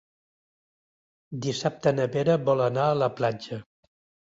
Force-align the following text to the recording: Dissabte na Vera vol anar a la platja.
Dissabte 1.47 1.95
na 2.01 2.11
Vera 2.19 2.41
vol 2.51 2.67
anar 2.73 2.91
a 2.97 3.01
la 3.05 3.15
platja. 3.23 3.65